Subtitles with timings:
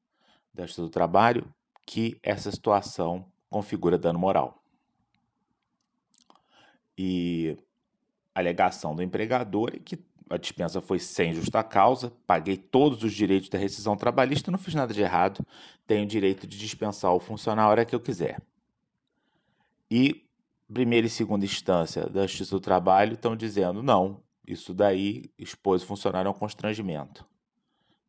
[0.57, 1.53] Justiça do Trabalho?
[1.85, 4.63] Que essa situação configura dano moral.
[6.97, 7.57] E
[8.35, 13.13] a alegação do empregador é que a dispensa foi sem justa causa, paguei todos os
[13.13, 15.47] direitos da rescisão trabalhista, não fiz nada de errado,
[15.87, 18.41] tenho direito de dispensar o funcionário a hora que eu quiser.
[19.91, 20.27] E
[20.73, 25.87] primeira e segunda instância da Justiça do Trabalho estão dizendo não, isso daí expôs o
[25.87, 27.27] funcionário a um constrangimento.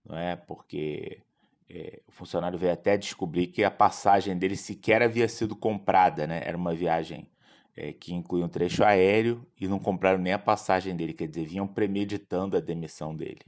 [0.05, 0.35] Não é?
[0.35, 1.21] Porque
[1.69, 6.41] é, o funcionário veio até descobrir que a passagem dele sequer havia sido comprada, né?
[6.45, 7.29] Era uma viagem
[7.75, 11.45] é, que incluía um trecho aéreo e não compraram nem a passagem dele, quer dizer,
[11.45, 13.45] vinham premeditando a demissão dele.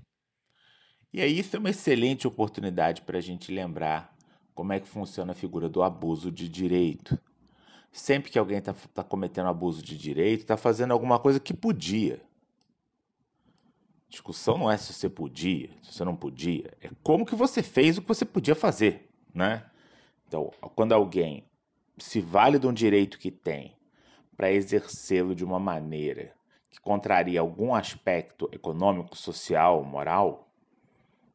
[1.12, 4.16] E aí isso é uma excelente oportunidade para a gente lembrar
[4.54, 7.20] como é que funciona a figura do abuso de direito.
[7.92, 12.22] Sempre que alguém está tá cometendo abuso de direito, está fazendo alguma coisa que podia.
[14.08, 17.98] Discussão não é se você podia, se você não podia, é como que você fez
[17.98, 19.70] o que você podia fazer, né?
[20.28, 21.46] Então, quando alguém
[21.98, 23.76] se vale de um direito que tem
[24.36, 26.34] para exercê-lo de uma maneira
[26.70, 30.50] que contraria algum aspecto econômico, social, moral,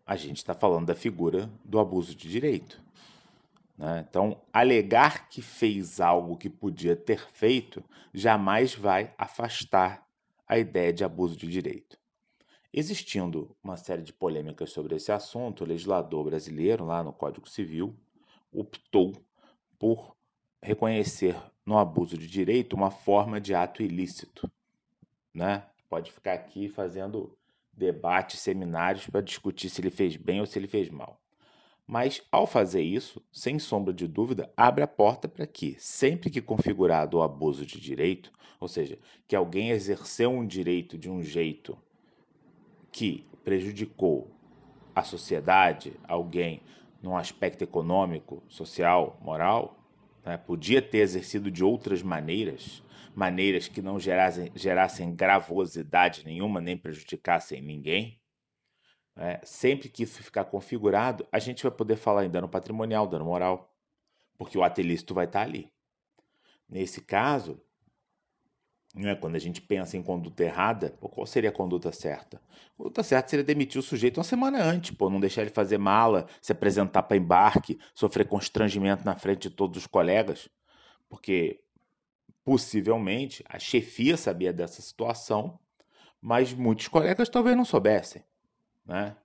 [0.07, 2.83] a gente está falando da figura do abuso de direito.
[3.77, 4.07] Né?
[4.09, 10.07] Então, alegar que fez algo que podia ter feito jamais vai afastar
[10.47, 11.99] a ideia de abuso de direito.
[12.73, 17.97] Existindo uma série de polêmicas sobre esse assunto, o legislador brasileiro, lá no Código Civil,
[18.53, 19.13] optou
[19.79, 20.17] por
[20.63, 24.51] reconhecer no abuso de direito uma forma de ato ilícito.
[25.33, 25.65] Né?
[25.89, 27.37] Pode ficar aqui fazendo
[27.73, 31.21] debates, seminários para discutir se ele fez bem ou se ele fez mal.
[31.87, 36.41] Mas, ao fazer isso, sem sombra de dúvida, abre a porta para que, sempre que
[36.41, 41.77] configurado o abuso de direito, ou seja, que alguém exerceu um direito de um jeito
[42.91, 44.31] que prejudicou
[44.95, 46.63] a sociedade, alguém
[47.03, 49.77] num aspecto econômico, social, moral,
[50.25, 52.83] né, podia ter exercido de outras maneiras,
[53.15, 58.19] maneiras que não gerassem, gerassem gravosidade nenhuma, nem prejudicassem ninguém
[59.17, 59.41] né?
[59.45, 63.73] Sempre que isso ficar configurado, a gente vai poder falar em dano patrimonial, dano moral,
[64.37, 65.73] porque o ato ilícito vai estar ali.
[66.69, 67.61] Nesse caso,
[68.95, 72.41] né, quando a gente pensa em conduta errada, pô, qual seria a conduta certa?
[72.75, 75.79] A conduta certa seria demitir o sujeito uma semana antes, pô, não deixar ele fazer
[75.79, 80.49] mala, se apresentar para embarque, sofrer constrangimento na frente de todos os colegas,
[81.09, 81.61] porque
[82.45, 85.59] possivelmente a chefia sabia dessa situação,
[86.21, 88.23] mas muitos colegas talvez não soubessem.
[88.85, 89.17] Né?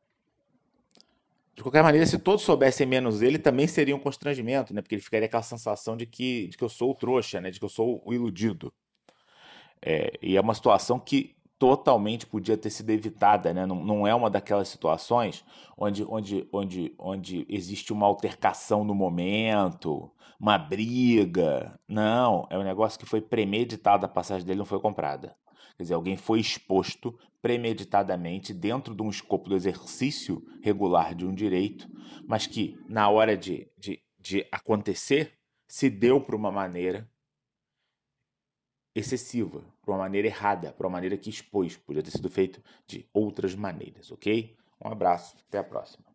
[1.55, 4.81] De qualquer maneira, se todos soubessem menos ele, também seria um constrangimento, né?
[4.81, 7.51] Porque ele ficaria com a sensação de que, de que eu sou o trouxa, né?
[7.51, 8.73] De que eu sou o iludido.
[9.81, 13.65] É, e é uma situação que totalmente podia ter sido evitada, né?
[13.65, 15.43] Não, não é uma daquelas situações
[15.77, 20.09] onde, onde, onde, onde existe uma altercação no momento,
[20.39, 21.77] uma briga.
[21.85, 25.35] Não, é um negócio que foi premeditado, a passagem dele não foi comprada.
[25.79, 31.33] Quer dizer, alguém foi exposto premeditadamente dentro de um escopo do exercício regular de um
[31.33, 31.89] direito,
[32.27, 35.39] mas que, na hora de, de, de acontecer,
[35.69, 37.09] se deu por uma maneira
[38.93, 41.77] excessiva, por uma maneira errada, por uma maneira que expôs.
[41.77, 44.57] Podia ter sido feito de outras maneiras, ok?
[44.83, 46.08] Um abraço, até a próxima.